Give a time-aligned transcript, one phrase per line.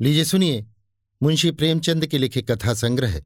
[0.00, 0.66] लीजिए सुनिए,
[1.22, 3.22] मुंशी प्रेमचंद के लिखे कथा संग्रह,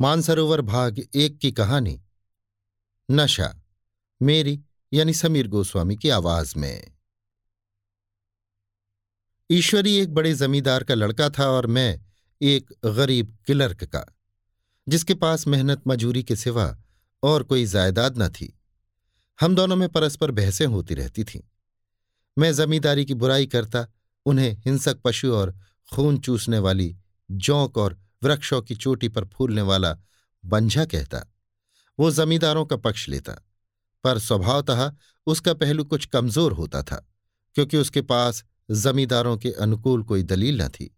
[0.00, 2.02] मानसरोवर भाग एक की कहानी।
[3.10, 3.62] नशा,
[4.22, 4.60] मेरी
[4.92, 6.92] यानी समीर गोस्वामी की आवाज़ में।
[9.50, 12.00] ईश्वरी एक बड़े जमींदार का लड़का था और मैं
[12.42, 14.16] एक गरीब क्लर्क का,
[14.88, 16.78] जिसके पास मेहनत मजूरी के सिवा
[17.22, 18.58] और कोई जायदाद न थी।
[19.40, 21.40] हम दोनों में परस्पर बहसें होती रहती थीं।
[22.38, 23.86] मैं जमींदारी की बुराई करता,
[24.26, 26.96] उन्हें हिंसक पशु और खून चूसने वाली
[27.30, 29.96] जौक और वृक्षों की चोटी पर फूलने वाला
[30.44, 31.24] बंझा कहता,
[31.98, 33.32] वो जमींदारों का पक्ष लेता,
[34.04, 34.92] पर स्वभावतः
[35.26, 36.96] उसका पहलू कुछ कमज़ोर होता था,
[37.56, 40.96] क्योंकि उसके पास जमींदारों के अनुकूल कोई दलील न थी।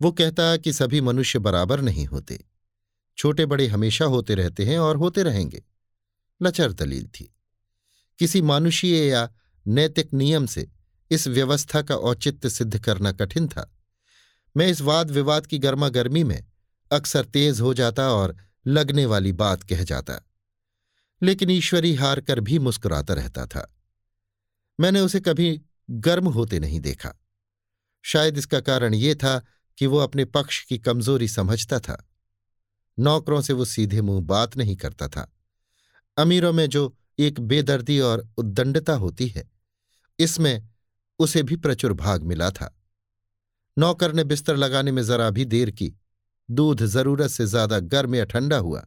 [0.00, 2.44] वो कहता कि सभी मनुष्य बराबर नहीं होते,
[3.18, 5.62] छोटे बड़े हमेशा होते रहते हैं और होते रहेंगे।
[6.40, 7.30] लचर दलील थी।
[8.18, 9.28] किसी मानुषीय या
[9.66, 10.68] नैतिक नियम से
[11.10, 13.70] इस व्यवस्था का औचित्य सिद्ध करना कठिन था।
[14.56, 16.46] मैं इस वाद विवाद की गर्मा गर्मी में
[16.92, 20.30] अक्सर तेज हो जाता और लगने वाली बात कह जाता।
[21.22, 23.76] लेकिन ईश्वरी हार कर भी मुस्कुराता रहता था।
[24.80, 27.14] मैंने उसे कभी गर्म होते नहीं देखा।
[28.02, 29.44] शायद इसका कारण ये था
[29.78, 32.08] कि वो अपने पक्ष की कमज़ोरी समझता था।
[32.98, 35.32] नौकरों से वो सीधे मुँह बात नहीं करता था।
[36.16, 39.50] अमीरों में जो एक बेदर्दी और उद्दंडता होती है,
[40.18, 40.68] इसमें
[41.18, 42.80] उसे भी प्रचुर भाग मिला था।
[43.76, 45.92] नौकर ने बिस्तर लगाने में जरा भी देर की।
[46.48, 48.84] दूध ज़रूरत से ज़्यादा गर्म या ठंडा हुआ।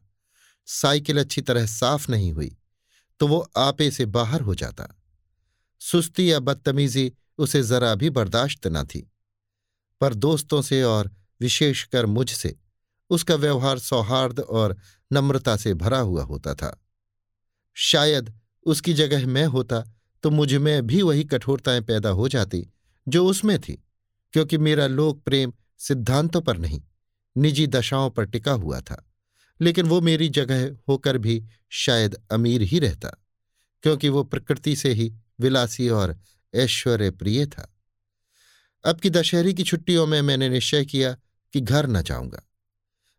[0.68, 2.56] साइकिल अच्छी तरह साफ़ नहीं हुई
[3.20, 4.88] तो वो आपे से बाहर हो जाता।
[5.80, 9.00] सुस्ती या बदतमीजी उसे जरा भी बर्दाश्त न थी।
[10.00, 12.54] पर दोस्तों से और विशेषकर मुझसे
[13.10, 14.76] उसका व्यवहार सौहार्द और
[15.10, 16.70] नम्रता से भरा हुआ होता था।
[17.76, 18.32] शायद
[18.66, 19.82] उसकी जगह मैं होता
[20.24, 22.66] तो मुझमें भी वही कठोरताएँ पैदा हो जाती
[23.06, 23.82] जो उसमें थी।
[24.32, 26.80] क्योंकि मेरा लोक प्रेम सिद्धांतों पर नहीं,
[27.36, 29.04] निजी दशाओं पर टिका हुआ था।
[29.60, 33.08] लेकिन वो मेरी जगह होकर भी शायद अमीर ही रहता,
[33.82, 36.16] क्योंकि वो प्रकृति से ही विलासी और
[36.54, 37.74] ऐश्वर्य प्रिय था।
[38.84, 41.16] अब की दशहरी की छुट्टियों में मैंने निश्चय किया
[41.54, 42.42] कि घर न जाऊँगा।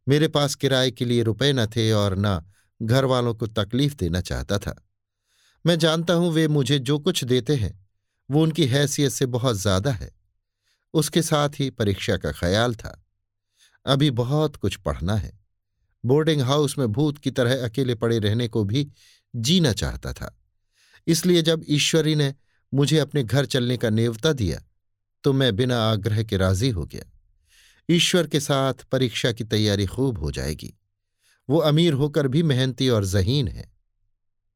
[0.07, 2.41] मेरे पास किराए के लिए रुपए न थे और न
[2.81, 4.87] घर वालों को तकलीफ़ देना चाहता था।
[5.65, 7.87] मैं जानता हूँ वे मुझे जो कुछ देते हैं,
[8.31, 10.18] वो उनकी हैसियत से बहुत ज़्यादा है।
[10.93, 13.05] उसके साथ ही परीक्षा का ख्याल था।
[13.85, 15.39] अभी बहुत कुछ पढ़ना है।
[16.05, 18.91] बोर्डिंग हाउस में भूत की तरह अकेले पड़े रहने को भी
[19.35, 20.39] जीना चाहता था।
[21.07, 22.35] इसलिए जब ईश्वरी ने
[22.73, 24.63] मुझे अपने घर चलने का नेवता दिया
[25.23, 27.03] तो मैं बिना आग्रह के राज़ी हो गया।
[27.89, 30.73] ईश्वर के साथ परीक्षा की तैयारी खूब हो जाएगी।
[31.49, 33.71] वो अमीर होकर भी मेहनती और जहीन है।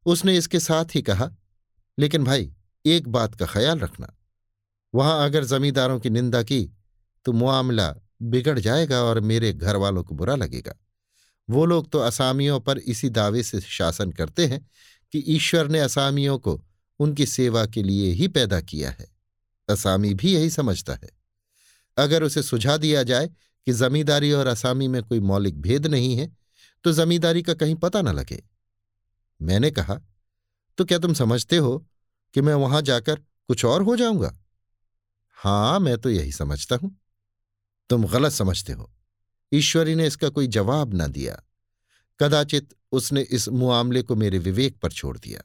[0.05, 1.31] उसने इसके साथ ही कहा,
[1.99, 2.53] लेकिन भाई,
[2.85, 4.13] एक बात का ख्याल रखना।
[4.93, 6.63] वहाँ अगर जमींदारों की निंदा की
[7.25, 10.75] तो मामला बिगड़ जाएगा और मेरे घर वालों को बुरा लगेगा।
[11.49, 14.69] वो लोग तो असामियों पर इसी दावे से शासन करते हैं
[15.13, 16.61] कि ईश्वर ने असामियों को
[16.99, 19.07] उनकी सेवा के लिए ही पैदा किया है।
[19.69, 21.09] असामी भी यही समझता है।
[21.97, 26.31] अगर उसे सुझा दिया जाए कि जमींदारी और असामी में कोई मौलिक भेद नहीं है
[26.83, 28.41] तो जमींदारी का कहीं पता न लगे।
[29.41, 29.99] मैंने कहा
[30.77, 31.77] तो क्या तुम समझते हो
[32.33, 34.37] कि मैं वहाँ जाकर कुछ और हो जाऊँगा?
[35.43, 36.95] हाँ, मैं तो यही समझता हूँ।
[37.89, 38.91] तुम गलत समझते हो।
[39.51, 41.35] ईश्वरी ने इसका कोई जवाब न दिया।
[42.19, 45.41] कदाचित उसने इस मुआमले को मेरे विवेक पर छोड़ दिया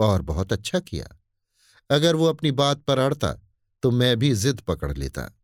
[0.00, 1.08] और बहुत अच्छा किया।
[1.90, 3.32] अगर वो अपनी बात पर अड़ता
[3.82, 5.38] तो मैं भी जिद पकड़ लेता।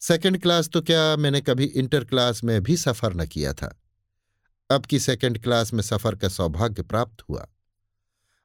[0.00, 3.80] सेकंड क्लास तो क्या मैंने कभी इंटर क्लास में भी सफ़र न किया था।
[4.70, 7.46] अब की सेकंड क्लास में सफ़र का सौभाग्य प्राप्त हुआ।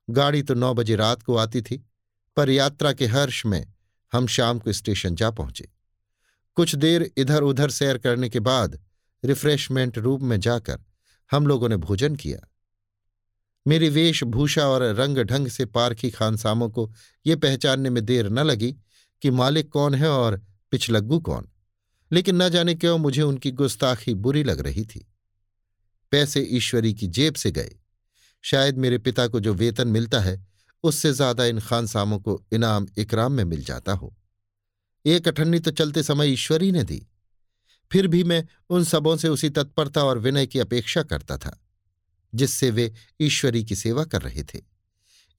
[0.09, 1.85] गाड़ी तो नौ बजे रात को आती थी,
[2.38, 3.74] पर यात्रा के हर्ष में
[4.14, 5.70] हम शाम को स्टेशन जा पहुँचे।
[6.58, 8.80] कुछ देर इधर उधर सैर करने के बाद
[9.24, 10.80] रिफ्रेशमेंट रूम में जाकर
[11.31, 12.40] हम लोगों ने भोजन किया।
[13.66, 16.92] मेरी वेशभूषा और रंग ढंग से पारखी खानसामों को
[17.25, 18.72] ये पहचानने में देर न लगी
[19.22, 20.41] कि मालिक कौन है और
[20.72, 21.50] पिछलग्गू कौन,
[22.12, 25.05] लेकिन न जाने क्यों मुझे उनकी गुस्ताखी बुरी लग रही थी।
[26.12, 27.76] पैसे ईश्वरी की जेब से गए।
[28.44, 30.48] शायद मेरे पिता को जो वेतन मिलता है
[30.84, 34.14] उससे ज़्यादा इन खानसामों को इनाम इकराम में मिल जाता हो।
[35.05, 37.05] एक अठन्नी तो चलते समय ईश्वरी ने दी।
[37.91, 41.58] फिर भी मैं उन सबों से उसी तत्परता और विनय की अपेक्षा करता था,
[42.34, 42.91] जिससे वे
[43.22, 44.61] ईश्वरी की सेवा कर रहे थे।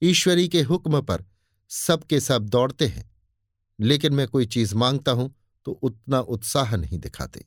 [0.01, 1.23] ईश्वरी के हुक्म पर
[1.71, 3.09] सबके सब दौड़ते हैं,
[3.79, 5.33] लेकिन मैं कोई चीज़ माँगता हूँ
[5.65, 7.45] तो उतना उत्साह नहीं दिखाते।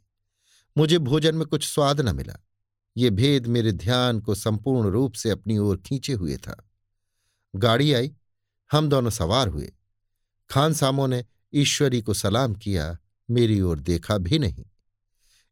[0.76, 2.38] मुझे भोजन में कुछ स्वाद न मिला।
[2.96, 6.56] ये भेद मेरे ध्यान को संपूर्ण रूप से अपनी ओर खींचे हुए था।
[7.54, 8.12] गाड़ी आई,
[8.70, 9.72] हम दोनों सवार हुए।
[10.50, 12.96] खान सामों ने ईश्वरी को सलाम किया,
[13.28, 14.64] मेरी ओर देखा भी नहीं।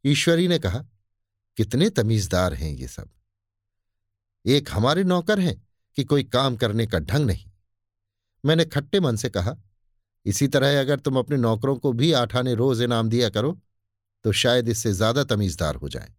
[0.05, 0.85] ईश्वरी ने कहा,
[1.57, 3.11] कितने तमीजदार हैं ये सब।
[4.45, 5.61] एक हमारे नौकर हैं
[5.97, 7.51] कि कोई काम करने का ढंग नहीं।
[8.45, 9.57] मैंने खट्टे मन से कहा,
[10.27, 13.59] इसी तरह अगर तुम अपने नौकरों को भी आठ आने रोज इनाम दिया करो
[14.25, 16.13] तो शायद इससे ज़्यादा तमीजदार हो जाए।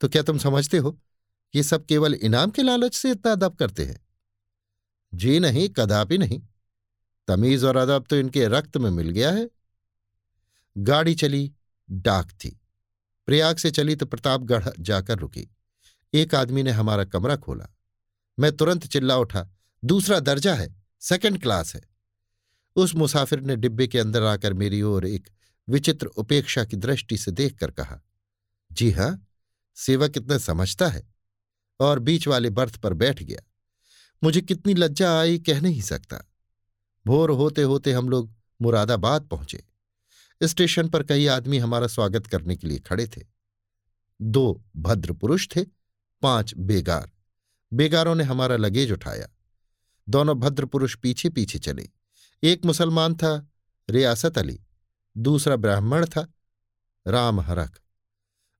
[0.00, 0.98] तो क्या तुम समझते हो,
[1.54, 3.98] ये सब केवल इनाम के लालच से इतना अदब करते हैं?
[5.14, 6.42] जी नहीं, कदापि नहीं।
[7.28, 9.50] तमीज और अदब तो इनके रक्त में मिल गया है।
[10.78, 11.52] गाड़ी चली,
[11.90, 12.60] डाक थी।
[13.26, 15.50] प्रयाग से चली तो प्रतापगढ़ जाकर रुकी।
[16.14, 17.66] एक आदमी ने हमारा कमरा खोला।
[18.38, 19.48] मैं तुरंत चिल्ला उठा,
[19.84, 21.80] दूसरा दर्जा है सेकंड क्लास है।
[22.76, 25.28] उस मुसाफिर ने डिब्बे के अंदर आकर मेरी ओर एक
[25.68, 28.00] विचित्र उपेक्षा की दृष्टि से देखकर कहा,
[28.72, 29.26] जी हाँ,
[29.74, 31.08] सेवक कितना समझता है?
[31.80, 33.40] और बीच वाले बर्थ पर बैठ गया।
[34.24, 36.24] मुझे कितनी लज्जा आई कह नहीं सकता।
[37.06, 39.64] भोर होते होते हम लोग मुरादाबाद पहुँचे।
[40.42, 43.22] स्टेशन पर कई आदमी हमारा स्वागत करने के लिए खड़े थे।
[44.22, 45.64] दो भद्र पुरुष थे,
[46.22, 47.10] पाँच बेगार।
[47.72, 49.28] बेगारों ने हमारा लगेज उठाया।
[50.08, 51.88] दोनों भद्र पुरुष पीछे पीछे चले।
[52.42, 53.48] एक मुसलमान था,
[53.90, 54.60] रियासत अली।
[55.16, 56.32] दूसरा ब्राह्मण था,
[57.06, 57.80] राम हरख।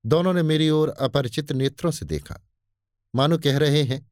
[0.06, 2.40] दोनों ने मेरी ओर अपरिचित नेत्रों से देखा।
[3.14, 4.07] मानो कह रहे हैं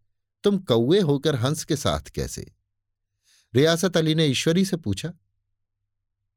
[0.46, 2.46] तुम कौए होकर हंस के साथ कैसे?
[3.54, 5.12] रियासत अली ने ईश्वरी से पूछा,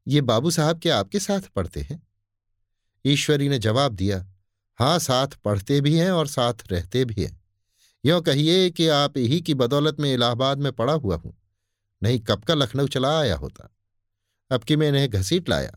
[0.07, 2.01] ये बाबू साहब क्या आपके साथ पढ़ते हैं?
[3.05, 4.25] ईश्वरी ने जवाब दिया,
[4.79, 7.37] हाँ, साथ पढ़ते भी हैं और साथ रहते भी हैं।
[8.03, 11.33] यों कहिए कि आप ही की बदौलत में इलाहाबाद में पड़ा हुआ हूँ।
[12.03, 13.69] नहीं, कब का लखनऊ चला आया होता?
[14.51, 15.71] अब कि मैंने घसीट लाया।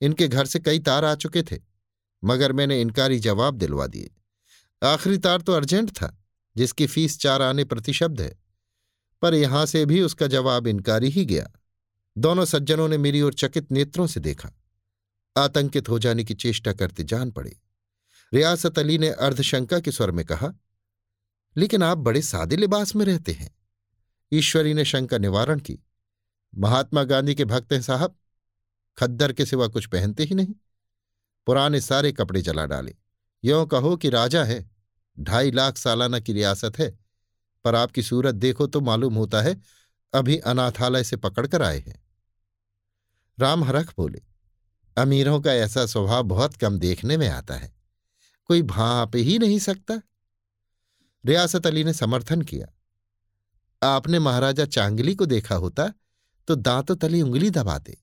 [0.00, 1.60] इनके घर से कई तार आ चुके थे,
[2.24, 4.10] मगर मैंने इनकारी जवाब दिलवा दिए।
[4.82, 6.16] आखिरी तार तो अर्जेंट था।
[6.56, 8.38] जिसकी फ़ीस चार आने प्रतिशब्द है।
[9.22, 11.50] पर यहाँ से भी उसका जवाब इनकारी ही गया।
[12.18, 14.50] दोनों सज्जनों ने मेरी ओर चकित नेत्रों से देखा।
[15.36, 17.60] आतंकित हो जाने की चेष्टा करते जान पड़े।
[18.34, 20.52] रियासत अली ने अर्धशंका के स्वर में कहा,
[21.56, 23.58] लेकिन आप बड़े सादे लिबास में रहते हैं।
[24.32, 25.78] ईश्वरी ने शंका निवारण की,
[26.58, 28.16] महात्मा गांधी के भक्त हैं साहब।
[28.98, 30.54] खद्दर के सिवा कुछ पहनते ही नहीं।
[31.46, 32.94] पुराने सारे कपड़े जला डाले।
[33.44, 34.69] यों कहो कि राजा है।
[35.20, 36.90] ढाई लाख सालाना की रियासत है,
[37.64, 39.60] पर आपकी सूरत देखो तो मालूम होता है,
[40.12, 42.02] अभी अनाथालय से पकड़कर आए हैं।
[43.38, 44.22] राम हरख बोले,
[44.96, 47.72] अमीरों का ऐसा स्वभाव बहुत कम देखने में आता है,
[48.50, 50.00] कोई भाप ही नहीं सकता।
[51.24, 52.66] रियासत अली ने समर्थन किया।
[53.82, 55.92] आपने महाराजा चांगली को देखा होता
[56.48, 57.96] तो दांतों तली उंगली दबाते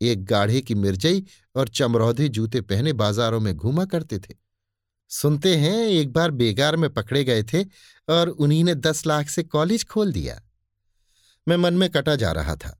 [0.00, 1.24] एक गाढ़े की मिर्जई
[1.54, 4.34] और चमरौधे जूते पहने बाजारों में घूमा करते थे।
[5.10, 7.62] सुनते हैं, एक बार बेगार में पकड़े गए थे
[8.08, 10.40] और उन्हीं ने दस लाख से कॉलेज खोल दिया।
[11.46, 12.76] मैं मन में कटा जा रहा था,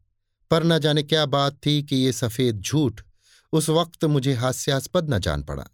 [0.50, 3.00] पर न जाने क्या बात थी कि ये सफ़ेद झूठ
[3.52, 5.67] उस वक्त मुझे हास्यास्पद न जान पड़ा।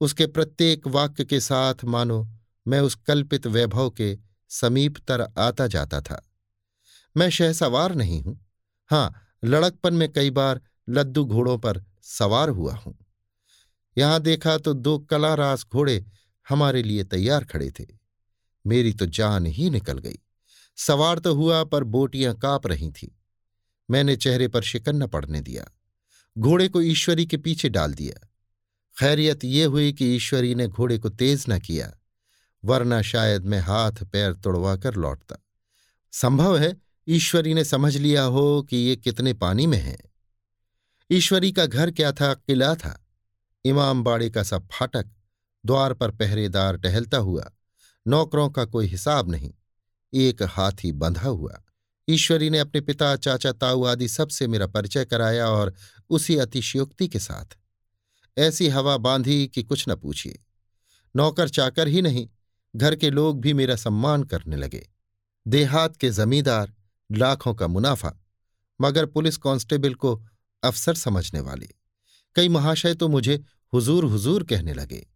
[0.00, 2.26] उसके प्रत्येक वाक्य के साथ, मानो,
[2.66, 4.16] मैं उस कल्पित वैभव के
[4.50, 6.22] समीप तर आता जाता था।
[7.16, 8.38] मैं शहसवार नहीं हूँ।
[8.90, 9.12] हाँ,
[9.44, 12.94] लड़कपन में कई बार लद्दू घोड़ों पर सवार हुआ हूँ।
[13.98, 16.04] यहाँ देखा तो दो कलारास घोड़े
[16.48, 17.86] हमारे लिए तैयार खड़े थे।
[18.66, 20.18] मेरी तो जान ही निकल गई।
[20.76, 23.08] सवार तो हुआ पर बोटियाँ काँप रही थीं।
[23.90, 25.64] मैंने चेहरे पर शिकन न पड़ने दिया।
[26.38, 28.28] घोड़े को ईश्वरी के पीछे डाल दिया।
[29.00, 31.92] खैरियत ये हुई कि ईश्वरी ने घोड़े को तेज न किया,
[32.64, 35.36] वरना शायद मैं हाथ पैर तोड़वा कर लौटता।
[36.12, 36.76] संभव है
[37.08, 39.98] ईश्वरी ने समझ लिया हो कि ये कितने पानी में है।
[41.10, 43.01] ईश्वरी का घर क्या था, किला था?
[43.64, 45.06] इमाम बाड़े का सब फाटक
[45.66, 47.52] द्वार पर पहरेदार टहलता हुआ,
[48.08, 49.54] नौकरों का कोई हिसाब नहीं,
[50.14, 51.62] एक हाथी बंधा हुआ।
[52.08, 55.74] ईश्वरी ने अपने पिता, चाचा, ताऊ आदि सबसे मेरा परिचय कराया और
[56.10, 57.58] उसी अतिशयोक्ति के साथ।
[58.38, 60.44] ऐसी हवा बांधी कि कुछ न पूछिए।
[61.16, 62.28] नौकर चाकर ही नहीं,
[62.76, 64.90] घर के लोग भी मेरा सम्मान करने लगे।
[65.48, 66.74] देहात के जमींदार,
[67.12, 68.14] लाखों का मुनाफा,
[68.80, 70.26] मगर पुलिस कांस्टेबल को
[70.62, 71.68] अफसर समझने वाले।
[72.36, 75.06] कई महाशय तो मुझे, हुजूर हुजूर कहने लगे।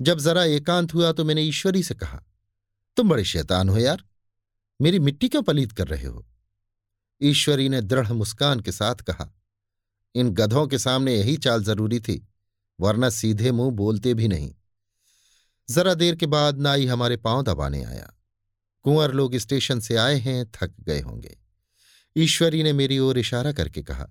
[0.00, 2.22] जब जरा एकांत हुआ तो मैंने ईश्वरी से कहा,
[2.96, 4.04] तुम बड़े शैतान हो यार,
[4.80, 6.26] मेरी मिट्टी क्यों पलीत कर रहे हो?
[7.20, 9.30] ईश्वरी ने दृढ़ मुस्कान के साथ कहा,
[10.14, 12.26] इन गधों के सामने यही चाल ज़रूरी थी,
[12.80, 14.54] वरना सीधे मुँह बोलते भी नहीं।
[15.68, 18.12] जरा देर के बाद नाई हमारे पाँव दबाने आया।
[18.84, 21.36] कुंवर लोग स्टेशन से आए हैं, थक गए होंगे।
[22.16, 24.04] ईश्वरी ने मेरी ओर इशारा करके कहा,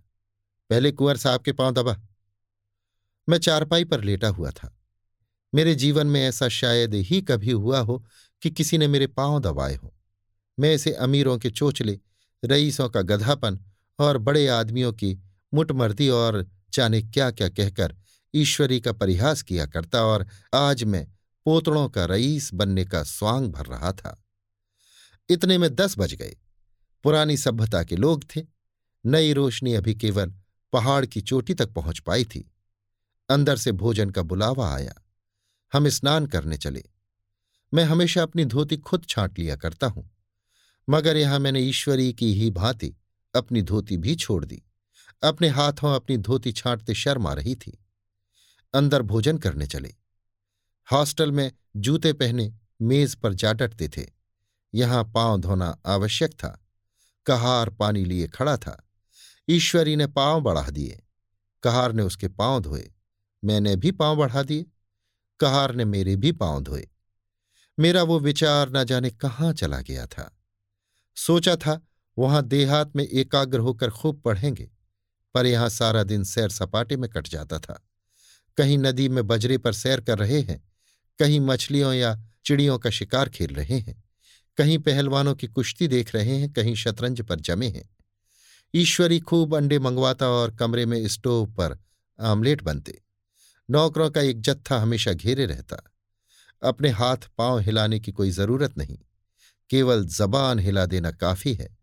[0.69, 1.99] पहले कुंवर साहब के पाँव दबा
[3.29, 4.79] मैं चारपाई पर लेटा हुआ था।
[5.55, 8.05] मेरे जीवन में ऐसा शायद ही कभी हुआ हो
[8.41, 9.95] कि किसी ने मेरे पाँव दबाए हो।
[10.59, 11.99] मैं इसे अमीरों के चोचले,
[12.45, 13.59] रईसों का गधापन
[13.99, 15.19] और बड़े आदमियों की
[15.53, 17.95] मुटमर्दी और जाने क्या क्या कहकर
[18.33, 21.07] ईश्वरी का परिहास किया करता और आज मैं
[21.45, 24.23] पोतड़ों का रईस बनने का स्वांग भर रहा था।
[25.29, 26.37] इतने में दस बज गए।
[27.03, 28.41] पुरानी सभ्यता के लोग थे।
[29.05, 30.33] नई रोशनी अभी केवल
[30.73, 32.51] पहाड़ की चोटी तक पहुँच पाई थी।
[33.29, 34.93] अंदर से भोजन का बुलावा आया।
[35.73, 36.83] हम स्नान करने चले।
[37.71, 40.09] मैं हमेशा अपनी धोती खुद छांट लिया करता हूँ,
[40.87, 42.93] मगर यहाँ मैंने ईश्वरी की ही भांति
[43.33, 44.61] अपनी धोती भी छोड़ दी।
[45.23, 47.77] अपने हाथों अपनी धोती छांटते शर्म आ रही थी।
[48.73, 49.93] अंदर भोजन करने चले।
[50.87, 54.05] हॉस्टल में जूते पहने मेज पर जा डटते थे।
[54.73, 56.49] यहाँ पाँव धोना आवश्यक था।
[57.25, 58.77] कहार पानी लिए खड़ा था।
[59.47, 61.01] ईश्वरी ने पाँव बढ़ा दिए।
[61.63, 62.89] कहार ने उसके पाँव धोए।
[63.43, 64.65] मैंने भी पाँव बढ़ा दिए।
[65.39, 66.87] कहार ने मेरे भी पाँव धोए।
[67.77, 70.31] मेरा वो विचार न जाने कहाँ चला गया था।
[71.17, 71.81] सोचा था,
[72.17, 74.69] वहाँ देहात में एकाग्र होकर खूब पढ़ेंगे,
[75.35, 77.87] पर यहाँ सारा दिन सैर सपाटे में कट जाता था।
[78.57, 80.61] कहीं नदी में बजरे पर सैर कर रहे हैं,
[81.19, 82.15] कहीं मछलियों या
[82.45, 84.03] चिड़ियों का शिकार खेल रहे हैं,
[84.57, 87.89] कहीं पहलवानों की कुश्ती देख रहे हैं, कहीं शतरंज पर जमे हैं।
[88.73, 91.77] ईश्वरी खूब अंडे मंगवाता और कमरे में स्टोव पर
[92.19, 93.01] आमलेट बनते।
[93.69, 95.77] नौकरों का एक जत्था हमेशा घेरे रहता।
[96.63, 98.97] अपने हाथ पाँव हिलाने की कोई ज़रूरत नहीं।
[99.69, 101.77] केवल जबान हिला देना काफ़ी है।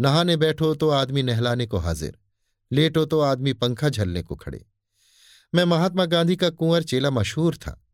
[0.00, 2.18] नहाने बैठो तो आदमी नहलाने को हाजिर,
[2.72, 4.66] लेटो तो आदमी पंखा झलने को खड़े।
[5.54, 7.86] मैं महात्मा गांधी का कुंवर चेला मशहूर था।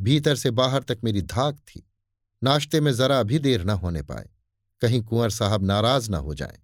[0.00, 1.90] भीतर से बाहर तक मेरी धाक थी।
[2.42, 4.30] नाश्ते में जरा भी देर न होने पाए।
[4.80, 6.58] कहीं कुंवर साहब नाराज़ न हो जाए।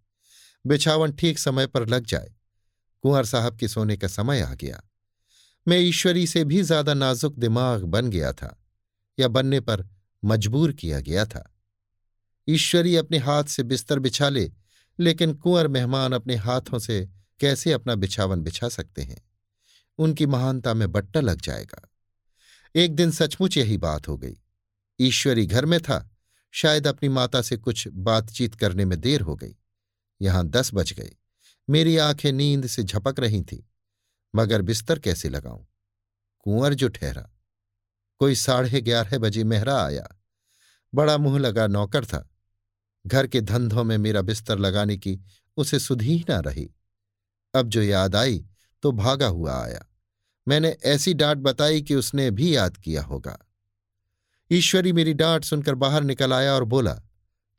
[0.67, 2.35] बिछावन ठीक समय पर लग जाए।
[3.03, 4.83] कुंवर साहब के सोने का समय आ गया।
[5.71, 8.65] मैं ईश्वरी से भी ज़्यादा नाजुक दिमाग बन गया था
[9.19, 9.89] या बनने पर
[10.25, 11.57] मजबूर किया गया था।
[12.49, 14.53] ईश्वरी अपने हाथ से बिस्तर बिछा ले
[15.01, 17.09] लेकिन कुंवर मेहमान अपने हाथों से
[17.41, 19.31] कैसे अपना बिछावन बिछा सकते हैं?
[19.99, 21.89] उनकी महानता में बट्टा लग जाएगा।
[22.75, 24.37] एक दिन सचमुच यही बात हो गई।
[25.01, 26.11] ईश्वरी घर में था,
[26.53, 29.57] शायद अपनी माता से कुछ बातचीत करने में देर हो गई।
[30.23, 31.17] यहाँ दस बज गए।
[31.71, 33.63] मेरी आँखें नींद से झपक रही थीं।
[34.35, 35.67] मगर बिस्तर कैसे लगाऊँ?
[36.41, 37.31] कुंवर जो ठहरा।
[38.19, 40.21] कोई साढ़े ग्यारह बजे मेहरा आया।
[40.95, 42.31] बड़ा मुँह लगा नौकर था।
[43.07, 45.21] घर के धंधों में मेरा बिस्तर लगाने की
[45.57, 46.75] उसे सुधी ना रही।
[47.55, 48.47] अब जो याद आई
[48.83, 49.87] तो भागा हुआ आया।
[50.49, 53.39] मैंने ऐसी डांट बताई कि उसने भी याद किया होगा।
[54.51, 56.95] ईश्वरी मेरी डांट सुनकर बाहर निकल आया और बोला,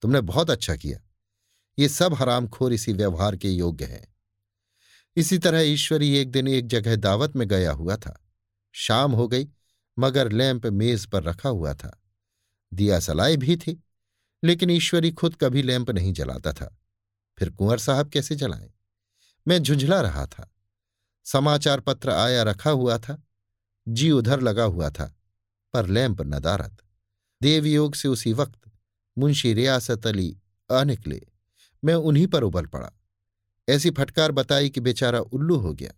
[0.01, 0.99] तुमने बहुत अच्छा किया।
[1.79, 4.10] ये सब हरामखोर इसी व्यवहार के योग्य हैं।
[5.15, 8.27] इसी तरह ईश्वरी एक दिन एक जगह दावत में गया हुआ था।
[8.71, 9.47] शाम हो गई,
[9.99, 12.01] मगर लैंप मेज पर रखा हुआ था।
[12.73, 13.83] दिया सलाई भी थी,
[14.43, 16.77] लेकिन ईश्वरी खुद कभी लैंप नहीं जलाता था।
[17.39, 18.71] फिर कुंवर साहब कैसे जलाएँ?
[19.47, 20.51] मैं झुंझला रहा था।
[21.23, 23.23] समाचार पत्र आया रखा हुआ था,
[23.87, 25.15] जी उधर लगा हुआ था,
[25.73, 26.77] पर लैंप नदारत
[27.41, 28.71] देवयोग से उसी वक्त
[29.17, 30.37] मुंशी रियासत अली
[30.71, 31.21] आ निकले।
[31.83, 32.91] मैं उन्हीं पर उबल पड़ा।
[33.71, 35.91] ऐसी फटकार बताई कि बेचारा उल्लू हो गया।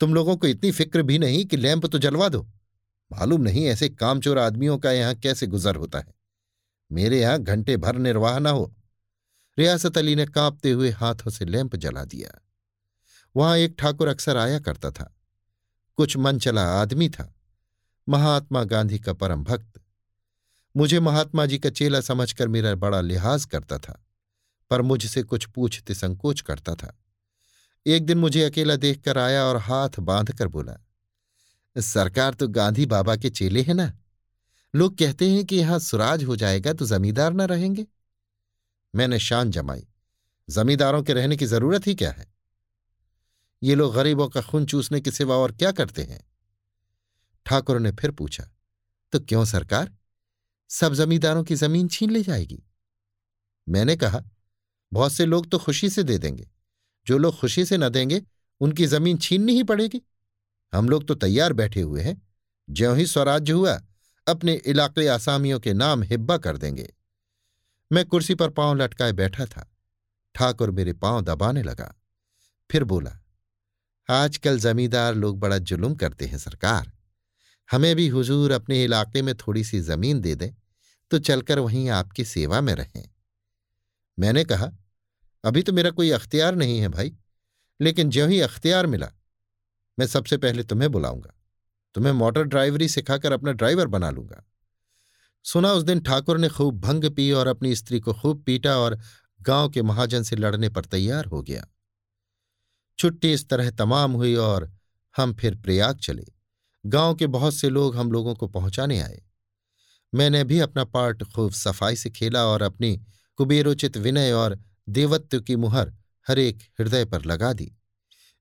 [0.00, 2.42] तुम लोगों को इतनी फ़िक्र भी नहीं कि लैंप तो जलवा दो।
[3.12, 6.14] मालूम नहीं ऐसे कामचोर आदमियों का यहाँ कैसे गुजर होता है।
[6.92, 8.74] मेरे यहाँ घंटे भर निर्वाह न हो।
[9.58, 12.42] रियासत अली ने कांपते हुए हाथों से लैंप जला दिया।
[13.36, 15.16] वहाँ एक ठाकुर अक्सर आया करता था।
[15.96, 17.34] कुछ मन चला आदमी था।
[18.08, 19.80] महात्मा गांधी का परम भक्त।
[20.76, 24.05] मुझे महात्मा जी का चेला समझकर मेरा बड़ा लिहाज करता था।
[24.70, 26.96] पर मुझसे कुछ पूछते संकोच करता था।
[27.86, 30.76] एक दिन मुझे अकेला देखकर आया और हाथ बांधकर बोला,
[31.76, 33.92] सरकार तो गांधी बाबा के चेले हैं ना?
[34.74, 37.86] लोग कहते हैं कि यहाँ सुराज हो जाएगा तो जमींदार ना रहेंगे।
[38.94, 39.86] मैंने शान जमाई।
[40.48, 42.26] जमींदारों के रहने की ज़रूरत ही क्या है?
[43.62, 46.20] ये लोग गरीबों का खून चूसने के सिवा और क्या करते हैं?
[47.46, 48.44] ठाकुर ने फिर पूछा
[49.12, 49.92] तो क्यों सरकार?
[50.70, 52.62] सब जमींदारों की ज़मीन छीन ले जाएगी?
[53.66, 54.22] मैंने कहा
[54.92, 56.48] बहुत से लोग तो खुशी से दे देंगे।
[57.06, 58.22] जो लोग खुशी से न देंगे,
[58.60, 60.02] उनकी ज़मीन छीननी ही पड़ेगी।
[60.74, 62.22] हम लोग तो तैयार बैठे हुए हैं।
[62.70, 63.80] ज्यों ही स्वराज्य हुआ,
[64.28, 66.94] अपने इलाके आसामियों के नाम हिब्बा कर देंगे।
[67.92, 69.72] मैं कुर्सी पर पाँव लटकाए बैठा था।
[70.34, 71.94] ठाकुर मेरे पाँव दबाने लगा।
[72.70, 73.18] फिर बोला,
[74.10, 76.92] आजकल जमींदार लोग बड़ा जुलुम करते हैं सरकार।
[77.70, 80.50] हमें भी हुजूर अपने इलाके में थोड़ी सी ज़मीन दे दें
[81.10, 83.08] तो चलकर वहीं आपकी सेवा में रहें।
[84.18, 84.70] मैंने कहा,
[85.44, 87.12] अभी तो मेरा कोई अख्तियार नहीं है भाई,
[87.80, 89.10] लेकिन ज्यों ही अख्तियार मिला,
[89.98, 91.32] मैं सबसे पहले तुम्हें बुलाऊँगा।
[91.94, 94.42] तुम्हें मोटर ड्राइवरी सिखाकर अपना ड्राइवर बना लूँगा।
[95.44, 98.98] सुना उस दिन ठाकुर ने खूब भंग पी और अपनी स्त्री को खूब पीटा और
[99.42, 101.66] गाँव के महाजन से लड़ने पर तैयार हो गया।
[102.98, 104.70] छुट्टी इस तरह तमाम हुई और
[105.16, 106.26] हम फिर प्रयाग चले।
[106.84, 109.22] गाँव के बहुत से लोग हम लोगों को पहुँचाने आए।
[110.12, 113.00] मैंने भी अपना पार्ट खूब सफ़ाई से खेला और अपनी
[113.38, 115.92] कुबेरोचित विनय और देवत्व की मुहर
[116.26, 117.70] हर एक हृदय पर लगा दी।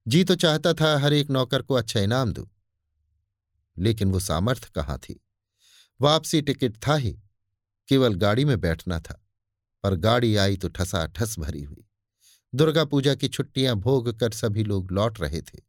[0.06, 2.48] जी तो चाहता था हर एक नौकर को अच्छा इनाम दू,
[3.78, 5.20] लेकिन वो सामर्थ्य कहाँ थी?
[6.00, 7.12] वापसी टिकट था ही,
[7.90, 9.22] केवल गाड़ी में बैठना था,
[9.84, 11.86] पर गाड़ी आई तो ठसा ठस भरी हुई।
[12.54, 15.60] दुर्गा पूजा की छुट्टियाँ भोग कर सभी लोग लौट रहे थे।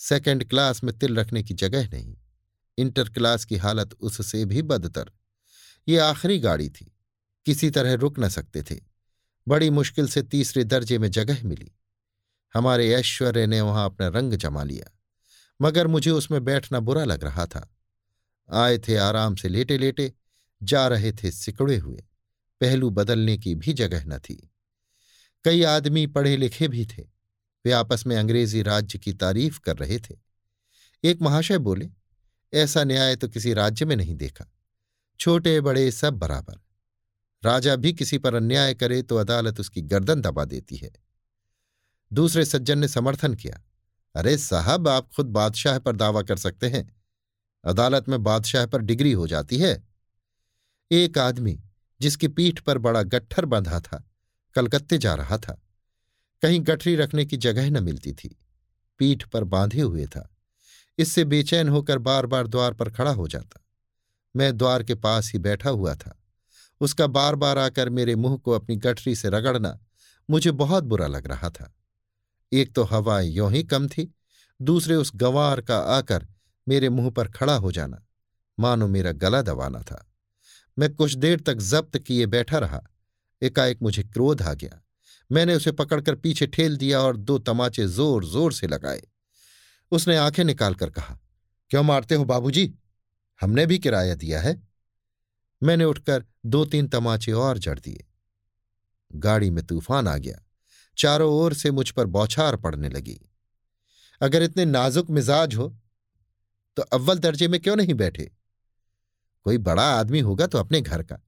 [0.00, 2.16] सेकंड क्लास में तिल रखने की जगह नहीं,
[2.78, 5.10] इंटर क्लास की हालत उससे भी बदतर।
[5.88, 6.89] ये आखिरी गाड़ी थी
[7.46, 8.80] किसी तरह रुक न सकते थे।
[9.46, 11.70] बड़ी मुश्किल से तीसरे दर्जे में जगह मिली।
[12.54, 14.90] हमारे ऐश्वर्य ने वहाँ अपना रंग जमा लिया,
[15.60, 17.68] मगर मुझे उसमें बैठना बुरा लग रहा था।
[18.48, 20.12] आए थे आराम से लेटे लेटे
[20.62, 22.04] जा रहे थे सिकड़े हुए,
[22.60, 24.50] पहलू बदलने की भी जगह न थी।
[25.44, 27.02] कई आदमी पढ़े लिखे भी थे,
[27.64, 30.16] वे आपस में अंग्रेज़ी राज्य की तारीफ़ कर रहे थे।
[31.04, 31.88] एक महाशय बोले,
[32.52, 34.46] ऐसा न्याय तो किसी राज्य में नहीं देखा।
[35.20, 36.58] छोटे बड़े सब बराबर।
[37.44, 40.90] राजा भी किसी पर अन्याय करे तो अदालत उसकी गर्दन दबा देती है।
[42.12, 43.62] दूसरे सज्जन ने समर्थन किया।
[44.14, 47.02] अरे साहब, आप खुद बादशाह पर दावा कर सकते हैं।
[47.64, 49.88] अदालत में बादशाह पर डिग्री हो जाती है।
[50.90, 51.62] एक आदमी,
[52.00, 54.10] जिसकी पीठ पर बड़ा गट्ठर बंधा था,
[54.54, 55.62] कलकत्ते जा रहा था।
[56.42, 58.40] कहीं गठरी रखने की जगह न मिलती थी।
[58.98, 60.36] पीठ पर बांधे हुए था।
[60.98, 63.66] इससे बेचैन होकर बार बार द्वार पर खड़ा हो जाता।
[64.36, 66.19] मैं द्वार के पास ही बैठा हुआ था।
[66.80, 69.78] उसका बार बार आकर मेरे मुँह को अपनी गठरी से रगड़ना
[70.28, 71.72] मुझे बहुत बुरा लग रहा था।
[72.52, 74.14] एक तो हवाएँ यों ही कम थी,
[74.60, 76.26] दूसरे उस गंवार का आकर
[76.66, 78.06] मेरे मुँह पर खड़ा हो जाना।
[78.58, 80.06] मानो मेरा गला दबाना था।
[80.78, 82.82] मैं कुछ देर तक जब्त किए बैठा रहा।
[83.42, 84.80] एकाएक मुझे क्रोध आ गया।
[85.30, 89.02] मैंने उसे पकड़कर पीछे ठेल दिया और दो तमाचे ज़ोर ज़ोर से लगाए।
[89.92, 91.18] उसने आँखें निकालकर कहा,
[91.70, 92.72] क्यों मारते हो बाबूजी?
[93.40, 94.69] हमने भी किराया दिया है।
[95.62, 98.04] मैंने उठकर दो तीन तमाचे और जड़ दिए।
[99.10, 100.38] गाड़ी में तूफ़ान आ गया।
[100.98, 103.20] चारों ओर से मुझ पर बौछार पड़ने लगी।
[104.20, 105.68] अगर इतने नाजुक मिजाज हो
[106.76, 108.30] तो अव्वल दर्जे में क्यों नहीं बैठे?
[109.46, 111.18] कोई बड़ा आदमी होगा तो अपने घर का।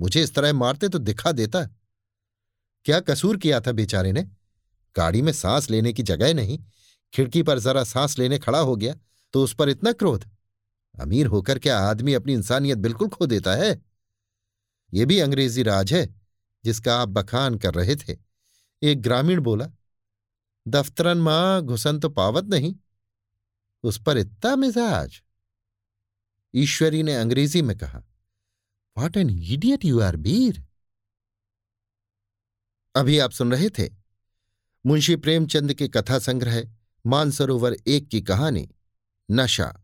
[0.00, 1.64] मुझे इस तरह मारते तो दिखा देता।
[2.86, 4.22] क्या कसूर किया था बेचारे ने?
[4.96, 6.58] गाड़ी में सांस लेने की जगह नहीं।
[7.12, 8.94] खिड़की पर जरा सांस लेने खड़ा हो गया
[9.34, 10.28] तो उस पर इतना क्रोध।
[11.00, 13.82] अमीर होकर क्या आदमी अपनी इंसानियत बिल्कुल खो देता है?
[14.94, 16.20] ये भी अंग्रेज़ी राज है,
[16.64, 18.16] जिसका आप बखान कर रहे थे।
[18.82, 19.66] एक ग्रामीण बोला,
[20.68, 22.74] दफ्तरन माँ, घुसन तो पावत नहीं।
[23.82, 25.22] उस पर इतना मिजाज?
[26.54, 28.02] ईश्वरी ने अंग्रेज़ी में कहा
[28.98, 30.64] what an idiot you are बीर
[32.94, 33.90] अभी आप सुन रहे थे
[34.86, 36.62] मुंशी प्रेमचंद के कथा संग्रह
[37.06, 38.68] मानसरोवर एक की कहानी,
[39.30, 39.83] नशा।